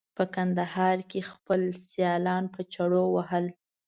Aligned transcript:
په 0.17 0.23
کندهار 0.35 0.97
کې 1.09 1.19
یې 1.23 1.27
خپل 1.31 1.61
سیالان 1.91 2.43
په 2.53 2.61
چړو 2.73 3.03
وهل. 3.15 3.45